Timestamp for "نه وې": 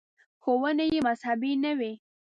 1.63-1.93